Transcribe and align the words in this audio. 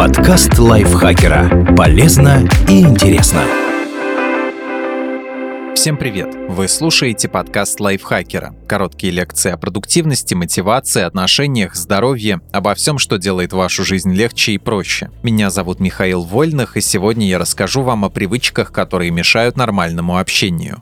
Подкаст 0.00 0.58
лайфхакера. 0.58 1.74
Полезно 1.76 2.48
и 2.66 2.80
интересно. 2.80 3.42
Всем 5.74 5.98
привет! 5.98 6.34
Вы 6.48 6.68
слушаете 6.68 7.28
подкаст 7.28 7.80
лайфхакера. 7.80 8.54
Короткие 8.66 9.12
лекции 9.12 9.50
о 9.50 9.58
продуктивности, 9.58 10.32
мотивации, 10.32 11.02
отношениях, 11.02 11.74
здоровье, 11.74 12.40
обо 12.50 12.74
всем, 12.74 12.96
что 12.96 13.18
делает 13.18 13.52
вашу 13.52 13.84
жизнь 13.84 14.14
легче 14.14 14.52
и 14.52 14.58
проще. 14.58 15.10
Меня 15.22 15.50
зовут 15.50 15.80
Михаил 15.80 16.22
Вольных, 16.22 16.78
и 16.78 16.80
сегодня 16.80 17.28
я 17.28 17.38
расскажу 17.38 17.82
вам 17.82 18.06
о 18.06 18.08
привычках, 18.08 18.72
которые 18.72 19.10
мешают 19.10 19.58
нормальному 19.58 20.16
общению. 20.16 20.78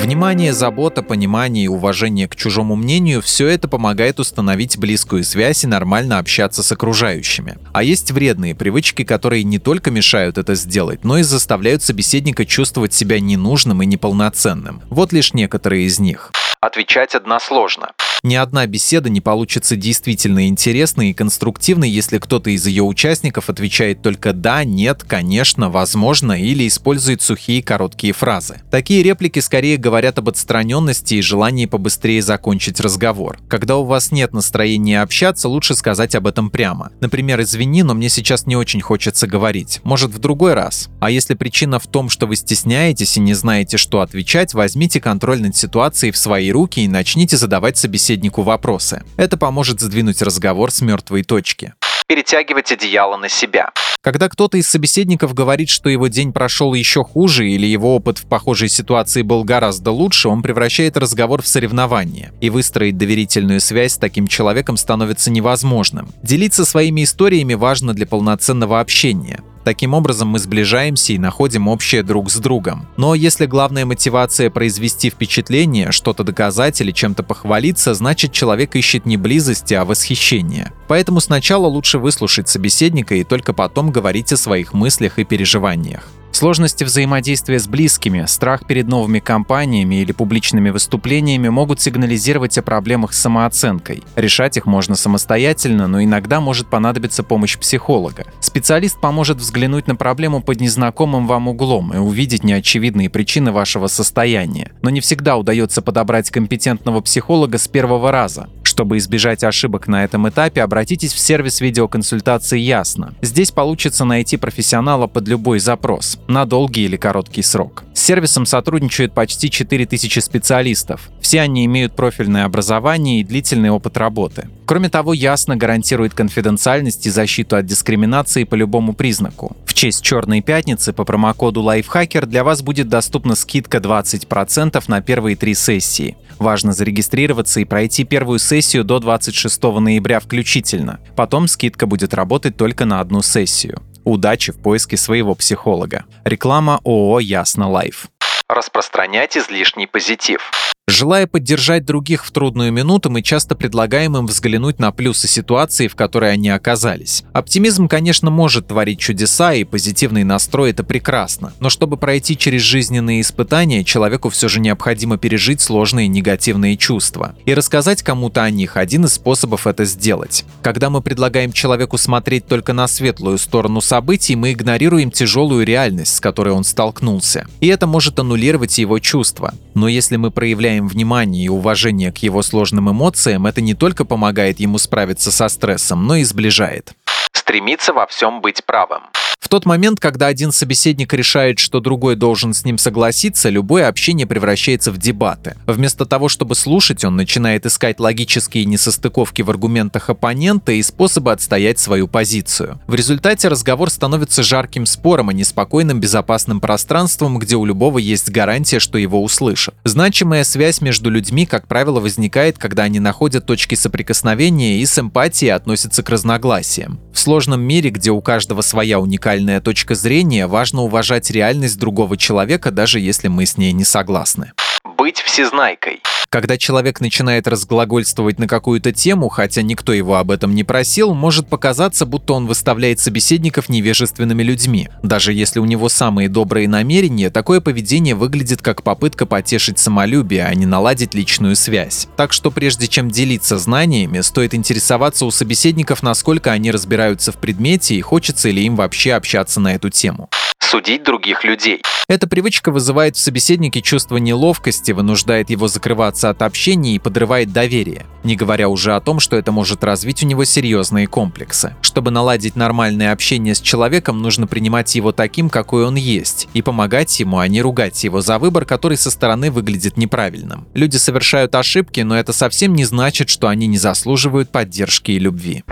Внимание, 0.00 0.54
забота, 0.54 1.02
понимание 1.02 1.66
и 1.66 1.68
уважение 1.68 2.26
к 2.26 2.34
чужому 2.34 2.74
мнению– 2.74 3.20
все 3.22 3.48
это 3.48 3.68
помогает 3.68 4.18
установить 4.18 4.78
близкую 4.78 5.24
связь 5.24 5.62
и 5.62 5.66
нормально 5.66 6.18
общаться 6.18 6.62
с 6.62 6.72
окружающими. 6.72 7.58
А 7.74 7.82
есть 7.82 8.10
вредные 8.10 8.54
привычки, 8.54 9.04
которые 9.04 9.44
не 9.44 9.58
только 9.58 9.90
мешают 9.90 10.38
это 10.38 10.54
сделать, 10.54 11.04
но 11.04 11.18
и 11.18 11.22
заставляют 11.22 11.82
собеседника 11.82 12.46
чувствовать 12.46 12.94
себя 12.94 13.20
ненужным 13.20 13.82
и 13.82 13.86
неполноценным. 13.86 14.80
Вот 14.88 15.12
лишь 15.12 15.34
некоторые 15.34 15.84
из 15.84 15.98
них. 15.98 16.32
Отвечать 16.62 17.14
односложно. 17.14 17.92
Ни 18.22 18.34
одна 18.34 18.66
беседа 18.66 19.08
не 19.08 19.22
получится 19.22 19.76
действительно 19.76 20.46
интересной 20.46 21.10
и 21.10 21.14
конструктивной, 21.14 21.88
если 21.88 22.18
кто-то 22.18 22.50
из 22.50 22.66
ее 22.66 22.82
участников 22.82 23.48
отвечает 23.48 24.02
только 24.02 24.34
«да», 24.34 24.62
«нет», 24.62 25.04
«конечно», 25.04 25.70
«возможно» 25.70 26.32
или 26.32 26.68
использует 26.68 27.22
сухие 27.22 27.62
короткие 27.62 28.12
фразы. 28.12 28.60
Такие 28.70 29.02
реплики 29.02 29.38
скорее 29.38 29.78
говорят 29.78 30.18
об 30.18 30.28
отстраненности 30.28 31.14
и 31.14 31.22
желании 31.22 31.64
побыстрее 31.64 32.20
закончить 32.20 32.78
разговор. 32.78 33.38
Когда 33.48 33.78
у 33.78 33.84
вас 33.84 34.12
нет 34.12 34.34
настроения 34.34 35.00
общаться, 35.00 35.48
лучше 35.48 35.74
сказать 35.74 36.14
об 36.14 36.26
этом 36.26 36.50
прямо. 36.50 36.92
Например, 37.00 37.40
«извини, 37.40 37.82
но 37.82 37.94
мне 37.94 38.10
сейчас 38.10 38.46
не 38.46 38.54
очень 38.54 38.82
хочется 38.82 39.26
говорить. 39.26 39.80
Может, 39.82 40.10
в 40.10 40.18
другой 40.18 40.52
раз?» 40.52 40.90
А 41.00 41.10
если 41.10 41.32
причина 41.32 41.78
в 41.78 41.86
том, 41.86 42.10
что 42.10 42.26
вы 42.26 42.36
стесняетесь 42.36 43.16
и 43.16 43.20
не 43.20 43.32
знаете, 43.32 43.78
что 43.78 44.02
отвечать, 44.02 44.52
возьмите 44.52 45.00
контроль 45.00 45.40
над 45.40 45.56
ситуацией 45.56 46.12
в 46.12 46.18
свои 46.18 46.52
руки 46.52 46.80
и 46.80 46.88
начните 46.88 47.38
задавать 47.38 47.78
собеседнику 47.78 48.09
собеседнику 48.10 48.42
вопросы. 48.42 49.02
Это 49.16 49.36
поможет 49.36 49.80
сдвинуть 49.80 50.22
разговор 50.22 50.70
с 50.70 50.80
мертвой 50.80 51.22
точки 51.22 51.74
перетягивать 52.08 52.72
одеяло 52.72 53.16
на 53.16 53.28
себя. 53.28 53.70
Когда 54.02 54.28
кто-то 54.28 54.58
из 54.58 54.68
собеседников 54.68 55.32
говорит, 55.32 55.68
что 55.68 55.88
его 55.88 56.08
день 56.08 56.32
прошел 56.32 56.74
еще 56.74 57.04
хуже 57.04 57.48
или 57.48 57.66
его 57.68 57.94
опыт 57.94 58.18
в 58.18 58.26
похожей 58.26 58.68
ситуации 58.68 59.22
был 59.22 59.44
гораздо 59.44 59.92
лучше, 59.92 60.28
он 60.28 60.42
превращает 60.42 60.96
разговор 60.96 61.40
в 61.40 61.46
соревнование. 61.46 62.32
И 62.40 62.50
выстроить 62.50 62.98
доверительную 62.98 63.60
связь 63.60 63.92
с 63.92 63.98
таким 63.98 64.26
человеком 64.26 64.76
становится 64.76 65.30
невозможным. 65.30 66.08
Делиться 66.20 66.64
своими 66.64 67.04
историями 67.04 67.54
важно 67.54 67.94
для 67.94 68.06
полноценного 68.06 68.80
общения. 68.80 69.44
Таким 69.64 69.94
образом 69.94 70.28
мы 70.28 70.38
сближаемся 70.38 71.12
и 71.12 71.18
находим 71.18 71.68
общее 71.68 72.02
друг 72.02 72.30
с 72.30 72.36
другом. 72.36 72.86
Но 72.96 73.14
если 73.14 73.46
главная 73.46 73.84
мотивация 73.84 74.50
произвести 74.50 75.10
впечатление, 75.10 75.92
что-то 75.92 76.24
доказать 76.24 76.80
или 76.80 76.92
чем-то 76.92 77.22
похвалиться, 77.22 77.94
значит 77.94 78.32
человек 78.32 78.74
ищет 78.76 79.06
не 79.06 79.16
близости, 79.16 79.74
а 79.74 79.84
восхищение. 79.84 80.72
Поэтому 80.88 81.20
сначала 81.20 81.66
лучше 81.66 81.98
выслушать 81.98 82.48
собеседника 82.48 83.14
и 83.14 83.24
только 83.24 83.52
потом 83.52 83.90
говорить 83.90 84.32
о 84.32 84.36
своих 84.36 84.72
мыслях 84.72 85.18
и 85.18 85.24
переживаниях. 85.24 86.08
Сложности 86.32 86.84
взаимодействия 86.84 87.58
с 87.58 87.66
близкими, 87.66 88.24
страх 88.26 88.66
перед 88.66 88.88
новыми 88.88 89.18
компаниями 89.18 89.96
или 89.96 90.12
публичными 90.12 90.70
выступлениями 90.70 91.48
могут 91.48 91.80
сигнализировать 91.80 92.56
о 92.56 92.62
проблемах 92.62 93.12
с 93.12 93.20
самооценкой. 93.20 94.02
Решать 94.16 94.56
их 94.56 94.66
можно 94.66 94.96
самостоятельно, 94.96 95.86
но 95.86 96.02
иногда 96.02 96.40
может 96.40 96.70
понадобиться 96.70 97.22
помощь 97.22 97.58
психолога. 97.58 98.26
Специалист 98.40 99.00
поможет 99.00 99.38
взглянуть 99.38 99.86
на 99.86 99.96
проблему 99.96 100.42
под 100.42 100.60
незнакомым 100.60 101.26
вам 101.26 101.48
углом 101.48 101.92
и 101.92 101.98
увидеть 101.98 102.44
неочевидные 102.44 103.10
причины 103.10 103.52
вашего 103.52 103.88
состояния. 103.88 104.72
Но 104.82 104.90
не 104.90 105.00
всегда 105.00 105.36
удается 105.36 105.82
подобрать 105.82 106.30
компетентного 106.30 107.00
психолога 107.00 107.58
с 107.58 107.68
первого 107.68 108.12
раза. 108.12 108.48
Чтобы 108.80 108.96
избежать 108.96 109.44
ошибок 109.44 109.88
на 109.88 110.04
этом 110.04 110.26
этапе, 110.26 110.62
обратитесь 110.62 111.12
в 111.12 111.18
сервис 111.18 111.60
видеоконсультации 111.60 112.58
Ясно. 112.58 113.12
Здесь 113.20 113.50
получится 113.50 114.06
найти 114.06 114.38
профессионала 114.38 115.06
под 115.06 115.28
любой 115.28 115.58
запрос, 115.58 116.18
на 116.28 116.46
долгий 116.46 116.86
или 116.86 116.96
короткий 116.96 117.42
срок. 117.42 117.84
С 117.92 118.00
сервисом 118.00 118.46
сотрудничают 118.46 119.12
почти 119.12 119.50
4000 119.50 120.18
специалистов. 120.20 121.10
Все 121.20 121.42
они 121.42 121.66
имеют 121.66 121.94
профильное 121.94 122.46
образование 122.46 123.20
и 123.20 123.24
длительный 123.24 123.68
опыт 123.68 123.98
работы. 123.98 124.48
Кроме 124.64 124.88
того, 124.88 125.12
Ясно 125.12 125.56
гарантирует 125.56 126.14
конфиденциальность 126.14 127.06
и 127.06 127.10
защиту 127.10 127.56
от 127.56 127.66
дискриминации 127.66 128.44
по 128.44 128.54
любому 128.54 128.94
признаку. 128.94 129.56
В 129.80 129.83
честь 129.83 130.04
Черной 130.04 130.42
пятницы 130.42 130.92
по 130.92 131.06
промокоду 131.06 131.62
Lifehacker 131.62 132.26
для 132.26 132.44
вас 132.44 132.60
будет 132.60 132.90
доступна 132.90 133.34
скидка 133.34 133.78
20% 133.78 134.84
на 134.88 135.00
первые 135.00 135.36
три 135.36 135.54
сессии. 135.54 136.18
Важно 136.38 136.74
зарегистрироваться 136.74 137.60
и 137.60 137.64
пройти 137.64 138.04
первую 138.04 138.40
сессию 138.40 138.84
до 138.84 138.98
26 138.98 139.62
ноября 139.62 140.20
включительно. 140.20 141.00
Потом 141.16 141.48
скидка 141.48 141.86
будет 141.86 142.12
работать 142.12 142.58
только 142.58 142.84
на 142.84 143.00
одну 143.00 143.22
сессию. 143.22 143.80
Удачи 144.04 144.52
в 144.52 144.58
поиске 144.58 144.98
своего 144.98 145.34
психолога. 145.34 146.04
Реклама 146.24 146.80
ООО 146.84 147.20
«Ясно 147.20 147.70
Лайф». 147.70 148.08
Распространять 148.50 149.38
излишний 149.38 149.86
позитив. 149.86 150.50
Желая 150.90 151.28
поддержать 151.28 151.84
других 151.84 152.26
в 152.26 152.32
трудную 152.32 152.72
минуту, 152.72 153.10
мы 153.10 153.22
часто 153.22 153.54
предлагаем 153.54 154.16
им 154.16 154.26
взглянуть 154.26 154.80
на 154.80 154.90
плюсы 154.90 155.28
ситуации, 155.28 155.86
в 155.86 155.94
которой 155.94 156.32
они 156.32 156.48
оказались. 156.48 157.22
Оптимизм, 157.32 157.86
конечно, 157.86 158.28
может 158.28 158.66
творить 158.66 158.98
чудеса, 158.98 159.54
и 159.54 159.62
позитивный 159.62 160.24
настрой— 160.24 160.70
это 160.72 160.82
прекрасно. 160.82 161.52
Но 161.60 161.70
чтобы 161.70 161.96
пройти 161.96 162.36
через 162.36 162.62
жизненные 162.62 163.20
испытания, 163.20 163.84
человеку 163.84 164.30
все 164.30 164.48
же 164.48 164.58
необходимо 164.58 165.16
пережить 165.16 165.60
сложные 165.60 166.08
негативные 166.08 166.76
чувства. 166.76 167.36
И 167.44 167.54
рассказать 167.54 168.02
кому-то 168.02 168.42
о 168.42 168.50
них— 168.50 168.72
один 168.76 169.04
из 169.04 169.12
способов 169.12 169.68
это 169.68 169.84
сделать. 169.84 170.44
Когда 170.60 170.90
мы 170.90 171.02
предлагаем 171.02 171.52
человеку 171.52 171.98
смотреть 171.98 172.48
только 172.48 172.72
на 172.72 172.88
светлую 172.88 173.38
сторону 173.38 173.80
событий, 173.80 174.34
мы 174.34 174.50
игнорируем 174.50 175.12
тяжелую 175.12 175.64
реальность, 175.64 176.16
с 176.16 176.20
которой 176.20 176.52
он 176.52 176.64
столкнулся. 176.64 177.46
И 177.60 177.68
это 177.68 177.86
может 177.86 178.18
аннулировать 178.18 178.76
его 178.78 178.98
чувства. 178.98 179.54
Но 179.74 179.86
если 179.86 180.16
мы 180.16 180.32
проявляем 180.32 180.79
проявляем 180.80 180.88
внимание 180.88 181.44
и 181.44 181.48
уважение 181.48 182.12
к 182.12 182.18
его 182.18 182.42
сложным 182.42 182.90
эмоциям, 182.90 183.46
это 183.46 183.60
не 183.60 183.74
только 183.74 184.04
помогает 184.04 184.60
ему 184.60 184.78
справиться 184.78 185.30
со 185.30 185.48
стрессом, 185.48 186.06
но 186.06 186.16
и 186.16 186.24
сближает. 186.24 186.92
Стремиться 187.32 187.92
во 187.92 188.06
всем 188.06 188.40
быть 188.40 188.64
правым. 188.64 189.02
В 189.40 189.48
тот 189.48 189.64
момент, 189.64 189.98
когда 189.98 190.26
один 190.26 190.52
собеседник 190.52 191.12
решает, 191.14 191.58
что 191.58 191.80
другой 191.80 192.14
должен 192.14 192.52
с 192.52 192.64
ним 192.64 192.76
согласиться, 192.76 193.48
любое 193.48 193.88
общение 193.88 194.26
превращается 194.26 194.92
в 194.92 194.98
дебаты. 194.98 195.56
Вместо 195.66 196.04
того, 196.04 196.28
чтобы 196.28 196.54
слушать, 196.54 197.04
он 197.04 197.16
начинает 197.16 197.64
искать 197.64 197.98
логические 197.98 198.66
несостыковки 198.66 199.40
в 199.40 199.48
аргументах 199.48 200.10
оппонента 200.10 200.72
и 200.72 200.82
способы 200.82 201.32
отстоять 201.32 201.78
свою 201.78 202.06
позицию. 202.06 202.80
В 202.86 202.94
результате 202.94 203.48
разговор 203.48 203.88
становится 203.90 204.42
жарким 204.42 204.84
спором, 204.84 205.30
а 205.30 205.32
не 205.32 205.42
спокойным 205.42 206.00
безопасным 206.00 206.60
пространством, 206.60 207.38
где 207.38 207.56
у 207.56 207.64
любого 207.64 207.98
есть 207.98 208.30
гарантия, 208.30 208.78
что 208.78 208.98
его 208.98 209.22
услышат. 209.22 209.74
Значимая 209.84 210.44
связь 210.44 210.69
между 210.80 211.10
людьми, 211.10 211.46
как 211.46 211.66
правило, 211.66 212.00
возникает, 212.00 212.58
когда 212.58 212.84
они 212.84 213.00
находят 213.00 213.46
точки 213.46 213.74
соприкосновения 213.74 214.78
и 214.78 214.86
с 214.86 214.98
эмпатией 214.98 215.52
относятся 215.52 216.02
к 216.02 216.10
разногласиям. 216.10 217.00
В 217.12 217.18
сложном 217.18 217.60
мире, 217.62 217.90
где 217.90 218.10
у 218.10 218.20
каждого 218.20 218.60
своя 218.60 219.00
уникальная 219.00 219.60
точка 219.60 219.94
зрения, 219.94 220.46
важно 220.46 220.82
уважать 220.82 221.30
реальность 221.30 221.78
другого 221.78 222.16
человека, 222.16 222.70
даже 222.70 223.00
если 223.00 223.28
мы 223.28 223.46
с 223.46 223.56
ней 223.56 223.72
не 223.72 223.84
согласны. 223.84 224.52
Быть 224.96 225.18
всезнайкой. 225.18 226.00
Когда 226.32 226.56
человек 226.56 227.00
начинает 227.00 227.48
разглагольствовать 227.48 228.38
на 228.38 228.46
какую-то 228.46 228.92
тему, 228.92 229.28
хотя 229.28 229.62
никто 229.62 229.92
его 229.92 230.14
об 230.14 230.30
этом 230.30 230.54
не 230.54 230.62
просил, 230.62 231.12
может 231.12 231.48
показаться, 231.48 232.06
будто 232.06 232.34
он 232.34 232.46
выставляет 232.46 233.00
собеседников 233.00 233.68
невежественными 233.68 234.44
людьми. 234.44 234.88
Даже 235.02 235.32
если 235.32 235.58
у 235.58 235.64
него 235.64 235.88
самые 235.88 236.28
добрые 236.28 236.68
намерения, 236.68 237.30
такое 237.30 237.60
поведение 237.60 238.14
выглядит 238.14 238.62
как 238.62 238.84
попытка 238.84 239.26
потешить 239.26 239.80
самолюбие, 239.80 240.44
а 240.44 240.54
не 240.54 240.66
наладить 240.66 241.14
личную 241.14 241.56
связь. 241.56 242.06
Так 242.16 242.32
что 242.32 242.52
прежде 242.52 242.86
чем 242.86 243.10
делиться 243.10 243.58
знаниями, 243.58 244.20
стоит 244.20 244.54
интересоваться 244.54 245.26
у 245.26 245.32
собеседников, 245.32 246.04
насколько 246.04 246.52
они 246.52 246.70
разбираются 246.70 247.32
в 247.32 247.38
предмете 247.38 247.96
и 247.96 248.00
хочется 248.02 248.50
ли 248.50 248.64
им 248.64 248.76
вообще 248.76 249.14
общаться 249.14 249.58
на 249.58 249.74
эту 249.74 249.90
тему 249.90 250.30
судить 250.70 251.02
других 251.02 251.42
людей. 251.42 251.82
Эта 252.06 252.28
привычка 252.28 252.70
вызывает 252.70 253.16
в 253.16 253.20
собеседнике 253.20 253.82
чувство 253.82 254.18
неловкости, 254.18 254.92
вынуждает 254.92 255.50
его 255.50 255.66
закрываться 255.66 256.30
от 256.30 256.42
общения 256.42 256.94
и 256.94 257.00
подрывает 257.00 257.52
доверие. 257.52 258.06
Не 258.22 258.36
говоря 258.36 258.68
уже 258.68 258.94
о 258.94 259.00
том, 259.00 259.18
что 259.18 259.36
это 259.36 259.50
может 259.50 259.82
развить 259.82 260.22
у 260.22 260.26
него 260.26 260.44
серьезные 260.44 261.08
комплексы. 261.08 261.74
Чтобы 261.82 262.12
наладить 262.12 262.54
нормальное 262.54 263.12
общение 263.12 263.56
с 263.56 263.60
человеком, 263.60 264.22
нужно 264.22 264.46
принимать 264.46 264.94
его 264.94 265.10
таким, 265.10 265.50
какой 265.50 265.84
он 265.86 265.96
есть, 265.96 266.48
и 266.54 266.62
помогать 266.62 267.18
ему, 267.18 267.38
а 267.38 267.48
не 267.48 267.62
ругать 267.62 268.04
его 268.04 268.20
за 268.20 268.38
выбор, 268.38 268.64
который 268.64 268.96
со 268.96 269.10
стороны 269.10 269.50
выглядит 269.50 269.96
неправильным. 269.96 270.68
Люди 270.74 270.98
совершают 270.98 271.56
ошибки, 271.56 272.00
но 272.00 272.16
это 272.16 272.32
совсем 272.32 272.74
не 272.74 272.84
значит, 272.84 273.28
что 273.28 273.48
они 273.48 273.66
не 273.66 273.78
заслуживают 273.78 274.50
поддержки 274.50 275.10
и 275.10 275.18
любви. 275.18 275.64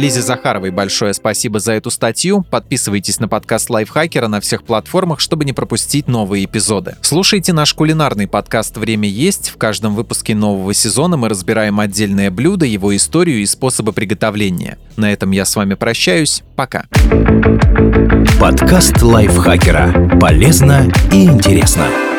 Лизе 0.00 0.22
Захаровой 0.22 0.70
большое 0.70 1.12
спасибо 1.12 1.60
за 1.60 1.72
эту 1.72 1.90
статью. 1.90 2.42
Подписывайтесь 2.50 3.20
на 3.20 3.28
подкаст 3.28 3.68
Лайфхакера 3.68 4.28
на 4.28 4.40
всех 4.40 4.62
платформах, 4.62 5.20
чтобы 5.20 5.44
не 5.44 5.52
пропустить 5.52 6.08
новые 6.08 6.46
эпизоды. 6.46 6.96
Слушайте 7.02 7.52
наш 7.52 7.74
кулинарный 7.74 8.26
подкаст 8.26 8.78
«Время 8.78 9.08
есть». 9.10 9.50
В 9.50 9.58
каждом 9.58 9.94
выпуске 9.94 10.34
нового 10.34 10.72
сезона 10.72 11.18
мы 11.18 11.28
разбираем 11.28 11.78
отдельное 11.80 12.30
блюдо, 12.30 12.64
его 12.64 12.96
историю 12.96 13.42
и 13.42 13.46
способы 13.46 13.92
приготовления. 13.92 14.78
На 14.96 15.12
этом 15.12 15.32
я 15.32 15.44
с 15.44 15.54
вами 15.54 15.74
прощаюсь. 15.74 16.42
Пока. 16.56 16.86
Подкаст 18.40 19.02
Лайфхакера. 19.02 20.18
Полезно 20.18 20.90
и 21.12 21.24
интересно. 21.26 22.09